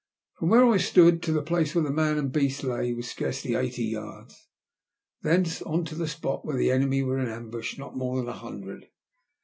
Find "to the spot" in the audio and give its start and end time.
5.85-6.43